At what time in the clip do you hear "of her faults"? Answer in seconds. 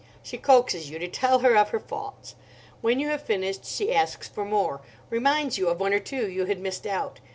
1.55-2.33